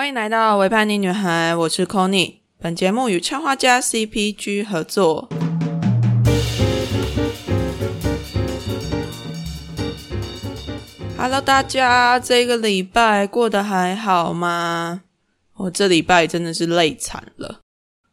[0.00, 2.36] 欢迎来到维叛逆女孩，我是 Conny。
[2.58, 5.28] 本节目与插画家 CPG 合作。
[11.18, 15.02] Hello，大家，这个礼拜过得还好吗？
[15.56, 17.60] 我这礼拜真的是累惨了。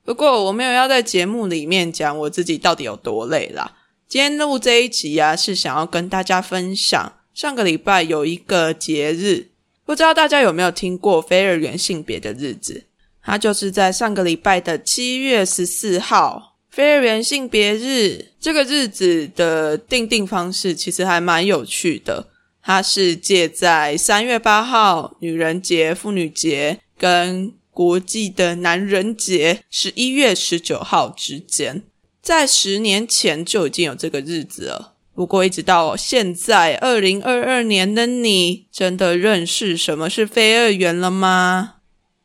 [0.03, 3.77] 不过我没有要在节目里面讲我自己到底有多累啦。
[4.09, 9.51] 今天录这一集啊，是想要跟大家分享上个礼拜有一个节日，
[9.87, 12.83] 不知道大家有没有听过非二元性别的日子？
[13.23, 18.33] 它就是在上个礼拜的七月十四号，非二元性别日。
[18.37, 22.27] 这个日子的定定方式其实还蛮有趣的。
[22.61, 31.83] 它是借在三月八号女人节、妇女节跟国际的男人节十一月十九号之间，
[32.21, 34.95] 在十年前就已经有这个日子了。
[35.17, 41.77] 不过一直到现在二零二二年的你，真的认识什么是非二元了吗？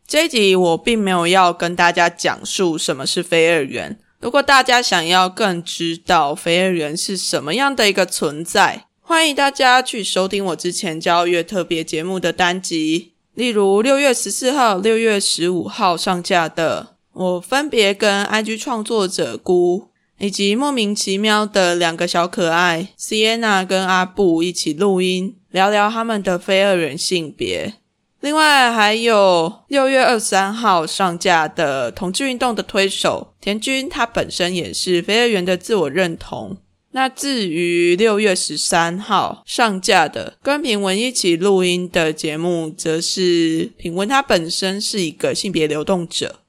[0.07, 3.99] 这集我并没有要跟大家讲述什么是非二元。
[4.21, 19.89] 如果大家想要更知道非二元是什么样的一个存在，欢迎大家去收听我之前交月特别节目的单集，例如六月十四号、六月十五号上架的，我分别跟 IG 创作者姑
[20.23, 27.75] 以及莫名其妙的两个小可爱 Sienna 跟阿布一起录音，聊聊他们的非二元性别。
[28.21, 36.57] 另外还有六月二十三号上架的同志运动的推手田君，他本身也是非二元的自我认同。
[36.93, 46.42] 那至于六月十三号上架的跟品文一起录音的节目，则是品文他本身是一个性别流动者。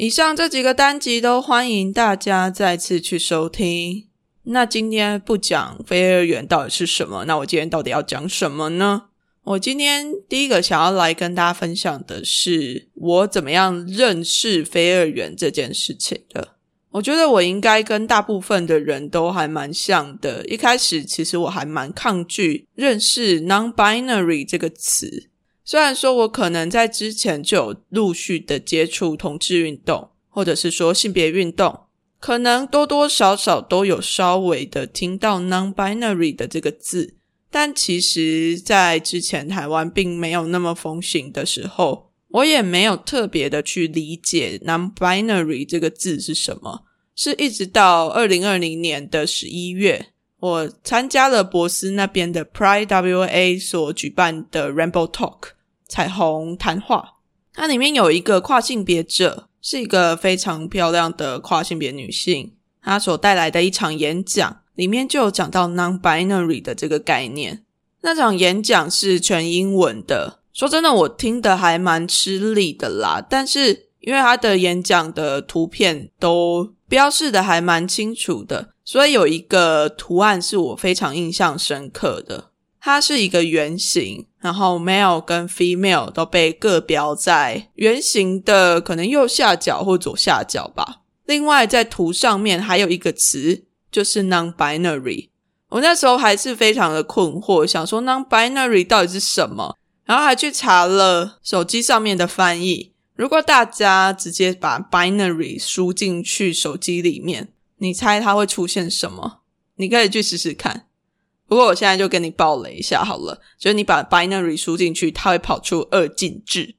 [0.00, 4.06] 以上这几个单集都欢迎大家再次去收听。
[4.44, 9.08] 那今天不讲非二元到底是什么，那我今天到底要讲什么呢？
[9.44, 16.54] 我今天第一个想要来跟大家分享的是我怎么样认识非二元这件事情的。
[16.92, 20.42] 我觉得我应该跟大部分的人都还蛮像的。
[20.46, 25.28] 一开始其实我还蛮抗拒认识 non-binary 这个词，
[25.70, 31.82] 虽然说我可能在之前就有陆续的接触同志运动，或者是说性别运动，
[32.18, 37.14] 可能多多少少都有稍微的听到 non-binary 的这个字，
[37.52, 42.10] 但其实在之前台湾并没有那么风行的时候。
[42.30, 46.82] 我也没有特别的去理解 “non-binary” 这个字是什么，
[47.14, 50.06] 是一直到二零二零年的十一月，
[50.40, 55.38] 我参加了博斯那边的 Pride WA 所举办的 Rainbow Talk
[55.90, 57.16] 彩虹谈话，
[57.52, 67.64] 它里面有一个跨性别者，是一个非常漂亮的跨性别女性，她所带来的一场演讲，里面就有讲到 “non-binary” 的这个概念。
[68.02, 70.38] 那场演讲是全英文的。
[70.52, 73.20] 说真的，我听的还蛮吃力的啦。
[73.28, 82.49] 但是因为他的演讲的图片都标示的还蛮清楚的，所以有一个图案是我非常印象深刻的。
[82.80, 91.02] 它是一个圆形，然后 male 跟 female 都被各标在圆形的可能右下角或左下角吧。
[91.26, 95.28] 另外在图上面还有一个词，就是 non-binary。
[95.68, 99.76] 我那时候还是非常的困惑，想说 non-binary 到底是什么？
[100.04, 102.92] 然后还去查了手机上面的翻译。
[103.14, 109.42] 如果大家直接把 binary 输进去手机里面，你猜它会出现什么？
[109.76, 110.86] 你可以去试试看。
[111.50, 116.76] 不过我现在就跟你爆雷一下好了，就是你把 binary 输进去，它会跑出二进制，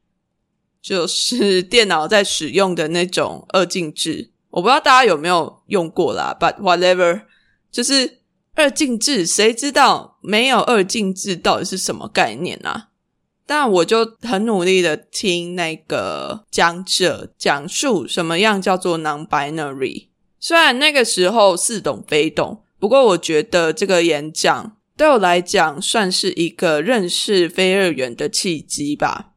[0.81, 4.31] 就是电脑在使用的那种二进制。
[4.49, 7.23] 我不知道大家有没有用过啦，but whatever，
[7.69, 8.19] 就是
[8.55, 12.87] 二进制，谁知道没有二进制到底是什么概念啊？
[13.45, 20.07] 但我就很努力的听那个讲者讲述什么样叫做 non-binary。
[20.39, 29.33] 虽然那个时候似懂非懂，不过我觉得这个演讲对我来讲算是一个认识非二元的契机吧。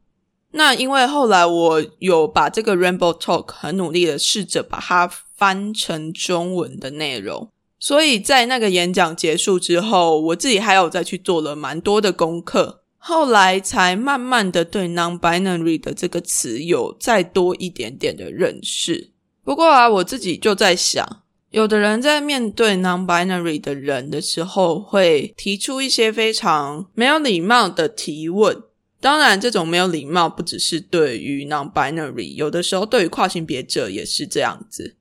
[0.53, 12.81] 那因为后来我有把这个 Rainbow Talk 很努力的试着把它翻成中文的内容，所以在那个演讲结束之后，我自己还有再去做了蛮多的功课。
[12.97, 19.11] 后来才慢慢的对 non-binary 的这个词有再多一点点的认识。
[19.43, 21.21] 不过啊，我自己就在想，
[21.55, 28.61] 有的人在面对 non-binary 的人的时候，会提出一些非常没有礼貌的提问。
[28.99, 34.97] 当然，这种没有礼貌不只是对于 non-binary，有的时候对于跨性别者也是这样子，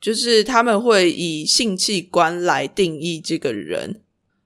[0.00, 4.00] 就是他们会以性器官来定义这个人。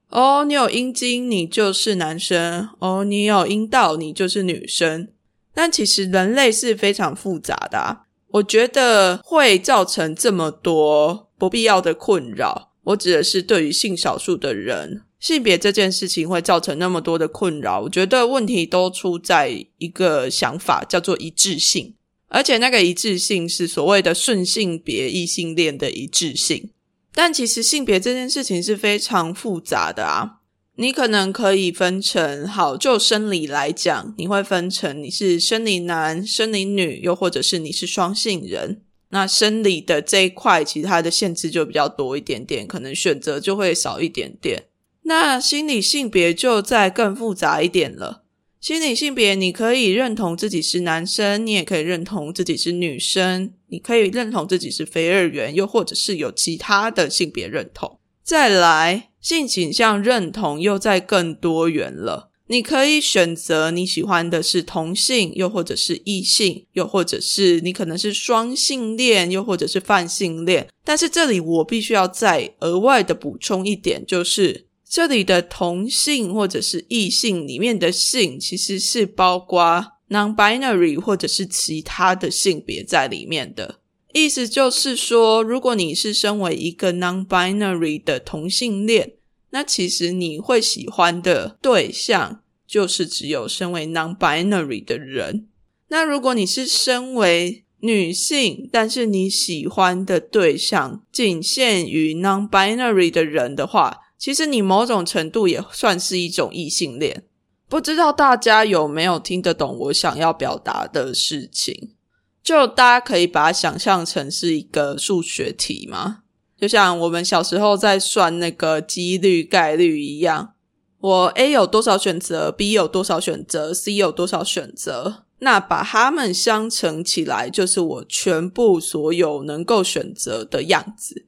[0.08, 5.06] 哦，你有阴茎，你就是男生；哦，你有阴道，你就是女生。
[5.54, 8.06] 但其实人类是非常复杂的啊。
[8.32, 12.70] 我觉得会造成这么多不必要的困扰。
[12.84, 17.82] 我指的是对于性少数的人，性别这件事情会造成那么多的困扰。
[17.82, 21.94] 我觉得问题都出在一个想法，叫做一致性。
[22.28, 26.70] 而且那个一致性是所谓的顺性别异性恋的一致性。
[27.14, 30.38] 但其实性别这件事情是非常复杂的啊。
[30.76, 38.80] 你可能可以分成，好，就生理来讲，你会分成你是生理男、生理女，又或者是你是双性人。
[39.10, 44.64] 那生理的这一块，其实它的限制就比较多一点点，可能选择就会少一点点。
[45.02, 48.22] 那心理性别就再更复杂一点了。
[48.58, 57.98] 心理性别，你可以认同自己是男生，你也可以认同自己是女生，你可以认同自己是非二元，又或者是有其他的性别认同。
[58.24, 59.11] 再来。
[59.22, 70.68] 性倾向认同又在更多元了，你可以选择你喜欢的是同性，又或者是异性，又或者是你可能是双性恋，又或者是泛性恋。
[70.84, 83.76] 但是这里我必须要再额外的补充一点，就是这里的同性或者是异性里面的性，其实是包括 non-binary 或者是其他的性别在里面的。
[84.12, 89.14] 意思就是说，如果你是身为一个 non-binary 的同性恋，
[89.50, 95.48] 那其实你会喜欢的对象就是只有身为 non-binary 的人。
[95.88, 107.24] 那如果你是身为女性，但是你喜欢的对象仅限于 non-binary 的人的话，其实你某种程度也算是一种异性恋。
[107.68, 111.94] 不知道大家有没有听得懂我想要表达的事情？
[112.42, 116.22] 就大家可以把它想象成是一个数学题嘛，
[116.58, 120.54] 就像我们小时候在算那个几率概率一样。
[121.00, 131.26] 我 A 有多少选择，B 有多少选择，C 有多少选择，那把它们相乘起来，就是我全部所有能够选择的样子。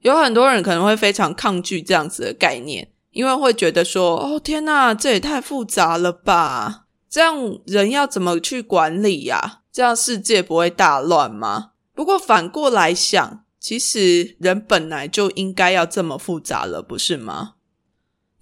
[0.00, 6.86] 有很多人可能会非常抗拒这样子的概念，因为会觉得说：“哦，天呐，这也太复杂了吧！
[7.08, 11.70] 这样人要怎么去管理呀？”这样世界不会大乱吗？
[11.94, 17.54] 不过反过来想，其实人本来就应该要这么复杂了，不是吗？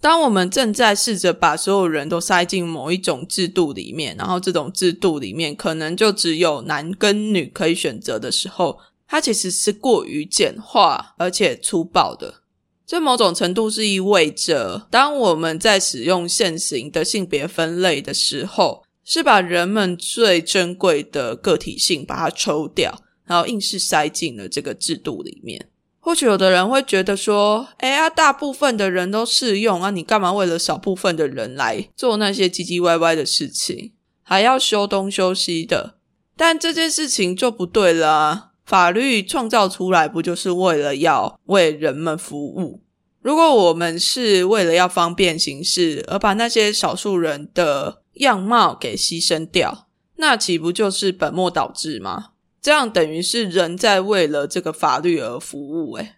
[0.01, 12.41] 当我们正在试着把所有人都塞进某一种制度里面，然后这种制度里面可能就只有男跟女可以选择的时候，它其实是过于简化而且粗暴的。
[12.85, 18.83] 这某种程度是意味着，当我们在使用现行的性别分类的时候。
[19.03, 25.67] 是把人们最珍贵的个体性把它抽掉，然后硬是塞进了这个制度里面。
[25.99, 33.91] 或许有的人会觉得说：“哎呀，大部分的人都适用啊，你干嘛为了少部分的人来做那些唧唧歪歪的事情，
[34.23, 35.95] 还要修东修西的？”
[36.35, 38.51] 但这件事情就不对了！
[38.65, 42.81] 法律创造出来不就是为了要为人们服务？
[43.21, 49.87] 如果我们是为了要方便行事，而把那些少数人的样貌给牺牲掉，
[50.17, 52.31] 那岂不就是本末倒置吗？
[52.61, 55.93] 这样等于是人在为了这个法律而服务。
[55.93, 56.15] 诶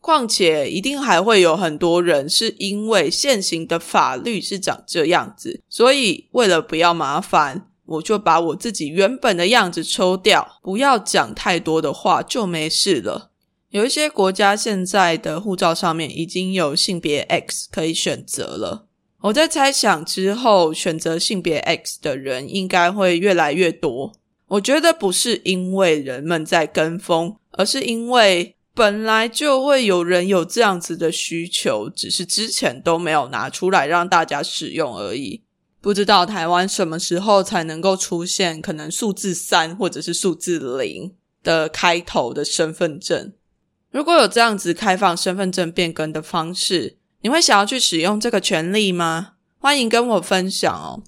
[0.00, 13.32] 况且一定还会有很多人是因为现行的法律是长这样子，所以为了不要麻烦，我就把我自己原本的样子抽掉，不要讲太多的话就没事了。
[13.70, 18.85] 有一些国家现在的护照上面已经有性别 X 可以选择了。
[19.22, 24.12] 我在猜想之后，选择性别 X 的人应该会越来越多。
[24.48, 35.42] 我觉得不是因为人们在跟风，而是因为本来就会有人有这样子的需求，只是之前都没有拿出来让大家使用而已。
[35.80, 43.32] 不知道台湾什么时候才能够出现可能数字三或者是数字零的开头的身份证？
[43.90, 46.98] 如果有这样子开放身份证变更的方式。
[47.22, 49.32] 你会想要去使用这个权利吗？
[49.58, 51.02] 欢迎跟我分享哦。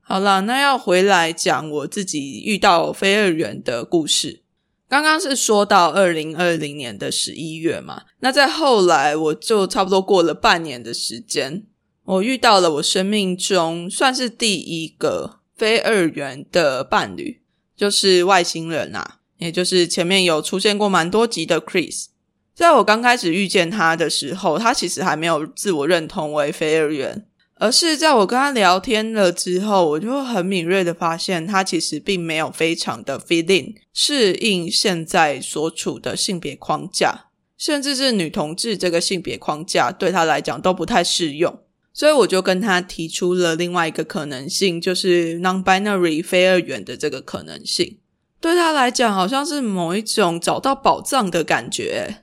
[0.00, 4.42] 好了，那要回来讲我自己遇到非二元的故事。
[4.88, 11.64] 刚刚是说到二零二零年的十一月嘛，那在后来我就差不多过了半年的时间，
[12.04, 17.40] 我遇到了我生命中算是第一个非二元的伴侣，
[17.74, 22.06] 就是外星人啊，也就是前面有出现过蛮多集的 Chris。
[22.62, 27.26] 在我刚开始遇见他的时候，他其实还没有自我认同为非二元，
[27.56, 37.24] 而是在我跟他聊天了之后，我就很敏锐的发现，他其实并没有非常的 fit in 适应现在所处的性别框架，
[37.58, 41.58] 甚至是女同志这个性别框架对他来讲都不太适用。
[41.92, 47.98] 所以我就跟他提出了另外一个可能性，就是 non-binary 非二元的这个可能性。
[48.40, 52.21] 对他来讲，好像是某一种找到宝藏的感觉。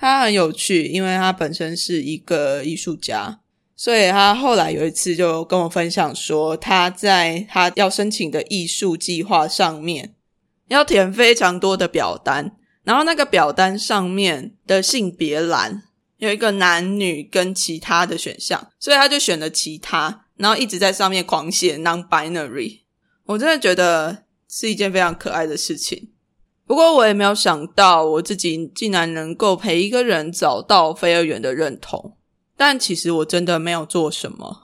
[0.00, 3.40] 他很有趣，因为他本身是一个艺术家，
[3.76, 10.14] 所以他后来有一次就跟我分享说，他在他要申请的艺术计划上面
[10.68, 15.82] 要填非常多的表单，然后那个表单上面的性别栏
[16.16, 22.80] 有一个男女跟其他的选项，所以他就选了其他，然后一直在上面狂写 non-binary。
[23.26, 24.24] 我真的觉得。
[24.52, 26.08] 是一件非常可爱的事情，
[26.70, 32.16] 不过我也没有想到我自己竟然能够陪一个人找到非二元的认同。
[32.56, 34.60] 但其实我真的没有做什么。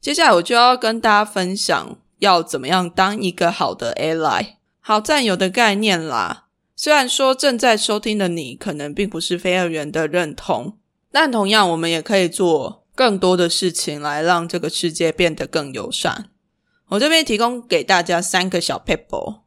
[0.00, 6.46] 接下来我就要跟大家分享要怎么样当一个好的 ally，好战友的概念啦。
[6.74, 10.76] 虽然说正在收听的你可能并不是非二元的认同，
[11.12, 16.30] 但同样我们也可以做更多的事情来让这个世界变得更友善。
[16.88, 19.42] 我这边提供给大家三个小 paper，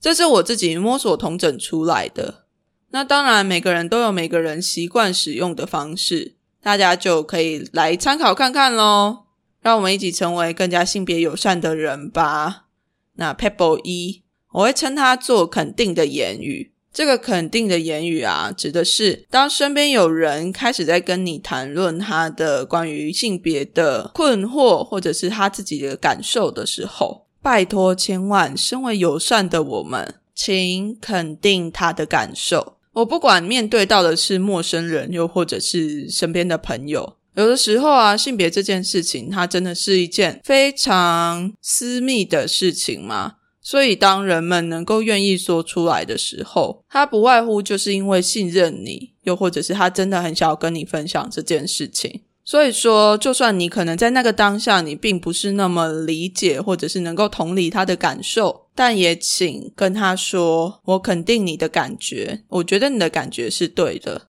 [0.00, 2.44] 这是我自己摸索同整出来的。
[2.90, 9.24] 那当然，每个人都有每个人习惯使用的方式，大家就可以来参考看看喽。
[9.60, 12.66] 让我们一起成为更加性别友善的人吧。
[13.14, 14.22] 那 paper 一，
[14.52, 16.72] 我会称它做肯定的言语。
[16.92, 32.74] 这个肯定的言语啊，指的是当身边有人开始在跟你谈论他的关于性别的困惑，或者是他自己的感受的时候，拜托，千万，身为友善的我们，请肯定他的感受。
[32.94, 43.34] 我不管面对到的是陌生人，又或者是身边的朋友，有的时候啊，性别这件事情，它真的是一件非常私密的事情吗？
[43.62, 52.22] 所以，当人们能够愿意说出来的时候，他不外乎就是因为信任你，又或者是他真的很想要跟你分享这件事情。
[52.46, 64.28] 所以说，就算你可能在那个当下你并不是那么理解，或者是能够同理他的感受，但也请跟他说：“我肯定你的感觉，我觉得你的感觉是对的。”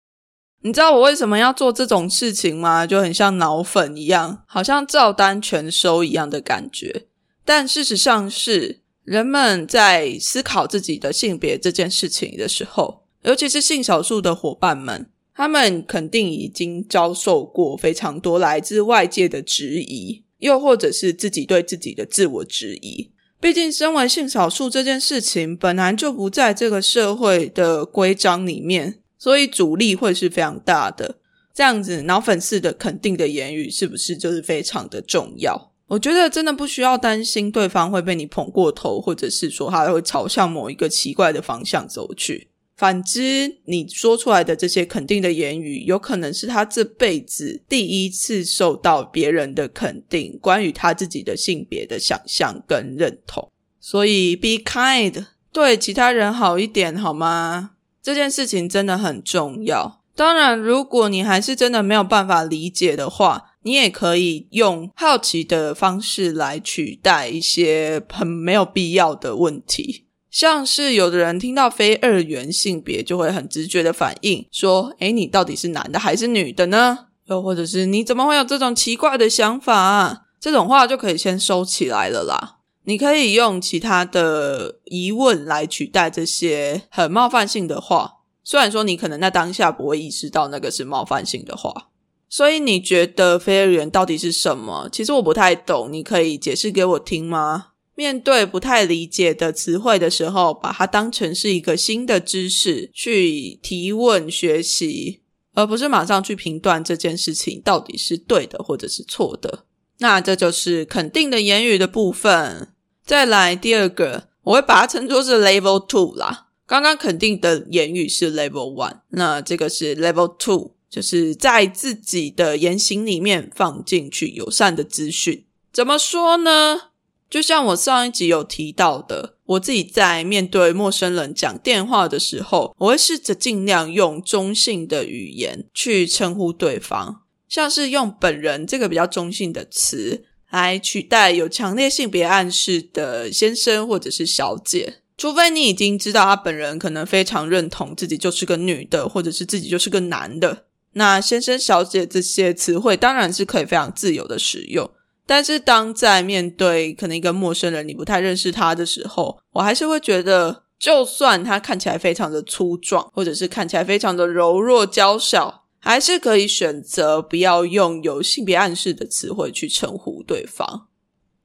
[0.63, 2.87] 你知道我为什么要做这种事情吗？
[2.87, 7.07] 就很像脑粉一样，好像照单全收一样的感觉。
[7.45, 8.81] 但事实上是。
[9.05, 23.11] 人们在思考自己的性别这件事情的时候，尤其是性少数的伙伴们，他们肯定已经遭受过非常多来自外界的质疑，又或者是自己对自己的自我质疑。
[23.41, 31.17] 毕竟，身为性少数这件事情本来就不在这个社会的规章里面，所以阻力会是非常大的。
[31.53, 35.73] 这样子，脑粉丝的肯定的言语是不是就是非常的重要？
[35.89, 42.49] 我觉得真的不需要担心对方会被你捧过头，或者是说他会朝向某一个奇怪的方向走去。
[42.77, 53.49] 反之，你说出来的这些肯定的言语，有可能是他这辈子第一次受到别人的肯定，关于他自己的性别的想象跟认同。
[53.79, 57.73] 所以，be kind，对其他人好一点好吗？
[58.03, 60.03] 这件事情真的很重要。
[60.17, 70.04] 当然，如果你还是真的没有办法理解的话，你也可以用好奇的方式来取代一些很没有必要的问题，
[70.35, 82.57] 像是有的人听到非二元性别就会很直觉的反应，说：“诶，你到底是男的还是女的呢？”又或者是“你怎么会有这种奇怪的想法？”这种话就可以先收起来了啦。
[82.83, 91.91] 你可以用其他的疑问来取代这些很冒犯性的话，虽然说你可能在当下不会意识到那个是冒犯性的话。
[92.29, 94.89] 所以你觉得非二元到底是什么？
[94.91, 97.67] 其实我不太懂，你可以解释给我听吗？
[97.95, 105.21] 面对不太理解的词汇的时候，把它当成是一个新的知识去提问学习，
[105.55, 109.65] 而不是马上去评断这件事情到底是对的或者是错的。
[109.99, 112.69] 那这就是肯定的言语的部分。
[113.05, 116.49] 再来第二个，我会把它称作是 Level Two 啦。
[116.67, 120.75] 刚刚肯定的言语是 Level One，那这个是 Level Two。
[120.91, 126.93] 就是在自己的言行里面放进去友善的资讯，怎么说呢？
[127.35, 150.67] 就像我上一集有提到的，我自己在面对陌生人讲电话的时候，我会试着尽量用中性的语言去称呼对方，像是用“本人”这个比较中性的词来取代有强烈性别暗示的先生或者是小姐，除非你已经知道他本人可能非常认同自己就是个女的，或者是自己就是个男的。
[150.93, 154.89] 那先生、小姐这些词汇当然是可以非常自由的使用，
[155.27, 170.89] 但是当在面对可能一个陌生人，你不太认识他的时候，我还是会觉得，就算他看起来非常的粗壮，或者是看起来非常的柔弱娇小，还是可以选择不要用有性别暗示的词汇去称呼对方。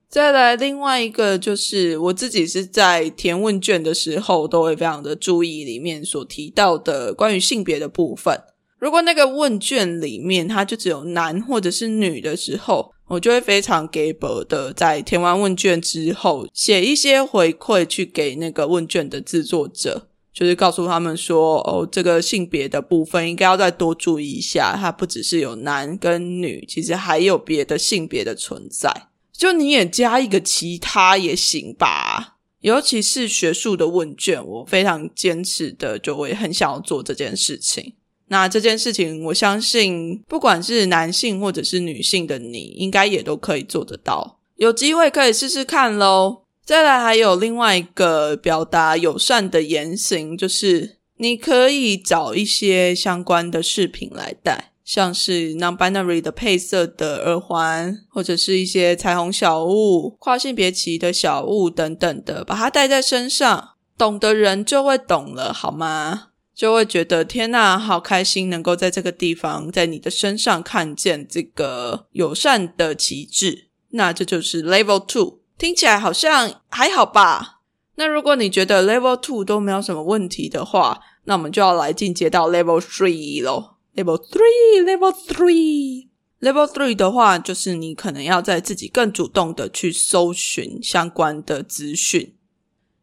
[0.10, 8.42] 再来，另外一个就是我自己是在填问卷的时候，都会非常的注意里面所提到的关于性别的部分。
[8.80, 29.08] 如果那个问卷里面它就只有男或者是女的时候，我就会非常给薄的，在填完问卷之后写一些回馈去给那个问卷的制作者，就是告诉他们说，哦，这个性别的部分应该要再多注意一下，它不只是有男跟女，其实还有别的性别的存在。
[29.34, 37.96] 就你也加一个其他也行吧，尤其是学术的问卷，我非常坚持的，就会很想要做这件事情。
[38.30, 44.40] 那这件事情，我相信不管是男性或者是女性的你，应该也都可以做得到。
[44.56, 46.44] 有机会可以试试看喽。
[46.64, 54.72] 再来，还有另外一个表达友善的言行，就是你可以找一些相关的饰品来戴。
[54.86, 66.30] 像是 non-binary 的配色的耳环，或者是一些彩虹小物、跨性别旗的小物等等的，把它戴在身上，懂的人就会懂了，好吗？
[66.60, 73.70] 就会觉得天呐，好开心，能够在这个地方，在你的身上看见这个友善的旗帜。
[73.92, 77.62] 那这就是 Level Two，听起来好像还好吧？
[77.96, 83.78] 那如果你觉得 Level Two 都没有什么问题的话，那我们就要来进阶到 Level Three 咯。
[83.96, 86.10] Level three, level three,
[86.42, 92.36] level three 的话，就是你可能要在自己更主动的去搜寻相关的资讯，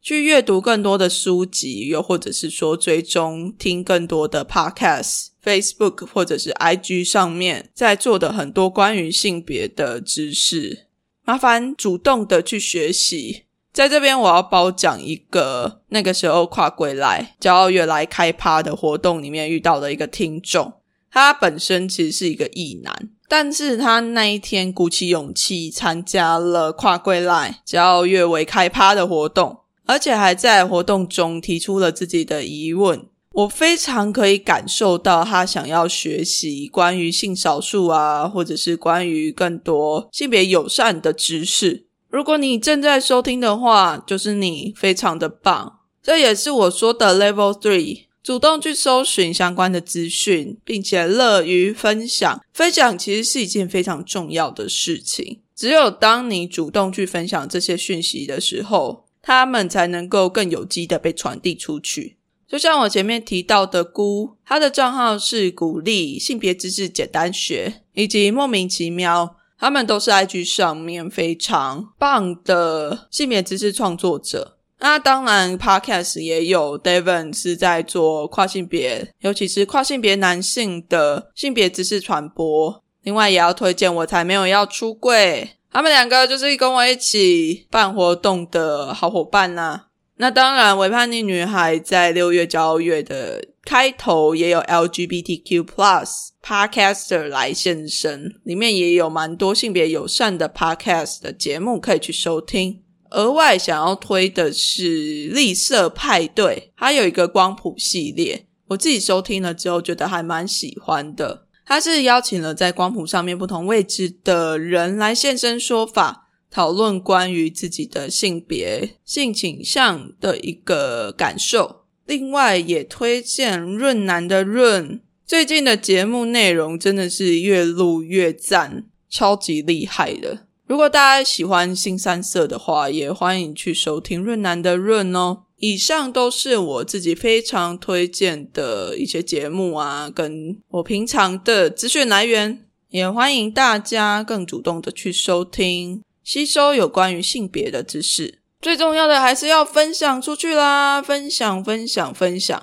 [0.07, 10.87] 去阅读更多的书籍，又或者是说追踪听更多的 podcast、Facebook 或者是 IG 上面在做的很多关于性别的知识，
[11.25, 13.47] 麻烦主动的去学习。
[13.73, 20.75] 在这边，我要褒奖一个那个时候跨归来骄傲月来开趴的活动里面遇到的一个听众。
[21.11, 33.07] 他本身其实是一个异男，但是他那一天鼓起勇气参加了跨柜赖骄傲月为开趴的活动，而且还在活动中提出了自己的疑问。
[33.33, 41.87] 我非常可以感受到他想要学习关于性少数啊，或者是关于更多性别友善的知识。
[42.09, 45.81] 如果你正在收听的话，就是你非常的棒。
[46.03, 48.07] 这也是我说的 Level Three。
[48.23, 52.41] 主动去搜寻相关的资讯，并且乐于分享。
[52.53, 55.43] 分享其实是一件非常重要的事情。
[55.55, 62.17] 只有当你主动去分享这些讯息的时候，他们才能够更有机的被传递出去。
[62.47, 74.59] 就像我前面提到的，姑，他的账号是鼓励性别知识简单学，以及莫名其妙，他们都是 IG 上面非常棒的性别知识创作者。
[74.79, 82.85] 那当然，Podcast 也有 Devon 是在做跨性别，尤其是跨性别男性的性别知识传播。
[83.03, 89.83] 另外，也要推荐我才没有要出柜，他们两个就是跟我一起办活动的好伙伴呐。
[90.17, 102.83] 那当然，伪叛逆女孩在六月骄傲月的开头也有 LGBTQ Plus Podcaster 来现身，里面也有蛮多性别友善的 Podcast 的节目可以去收听。
[103.11, 111.43] 额外想要推的是绿色派对，它有一个光谱系列，我自己收听了之后觉得还蛮喜欢的。
[111.67, 121.83] 它是邀请了在光谱上面不同位置的人来现身说法，讨论关于自己的性别、性倾向的一个感受。
[122.07, 130.47] 另外也推荐润南的润，最近的节目内容真的是越录越赞，超级厉害的。
[130.69, 135.46] 如果大家喜欢新三色的话，也欢迎去收听润南的润哦。
[135.59, 148.41] 以上都是我自己非常推荐的一些节目啊，跟我平常的资讯来源，也欢迎大家更主动的去收听，吸收有关于性别的知识。
[148.61, 152.63] 最重要的还是要分享出去啦，分享分享分享。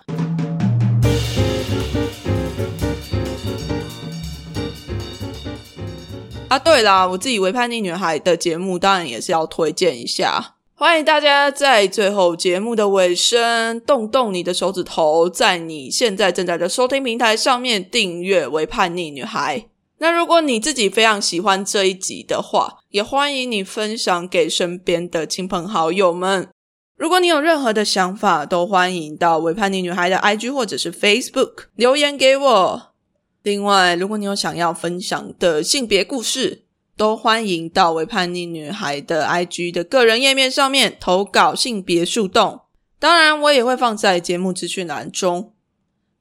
[6.48, 10.58] 啊，对啦，我自己为叛逆女孩的节目，当然也是要推荐一下。
[10.84, 19.60] 欢迎大家在最后节目的尾声，动动你的手指头，在你现在正在的收听平台上面订阅《为叛逆女孩》。
[20.00, 26.50] 那如果你自己非常喜欢这一集的话，也欢迎你分享给身边的亲朋好友们。
[26.98, 32.94] 如果你有任何的想法，都欢迎到《为叛逆女孩》的 IG 或者是 Facebook 留言给我。
[33.42, 42.62] 另外，如果你有想要分享的性别故事，都欢迎到为叛逆女孩的 IG 的个人页面上面投稿性别树洞。
[43.00, 45.54] 当然，我也会放在节目资讯栏中。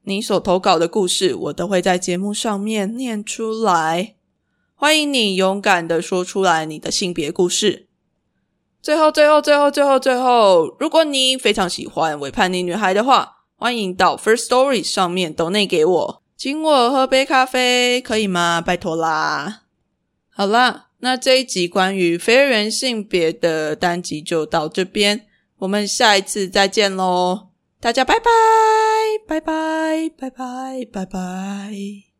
[0.05, 4.17] 你所投稿的故事，我都会在节目上面念出来。
[4.75, 7.87] 欢迎你勇敢的说出来你的性别故事。
[8.83, 18.61] 最后，最后，最后，最后，最后，如果你非常喜欢伪叛逆女孩的话，欢迎到 First Story 上面抖内给我，请我喝杯咖啡，可以吗？
[18.61, 19.62] 拜托啦！
[20.35, 25.27] 好啦，那这一集关于非二元性别的单集就到这边，
[25.59, 27.49] 我们下一次再见喽！
[27.81, 28.31] 大家拜拜，
[29.27, 32.12] 拜拜，拜拜，拜拜。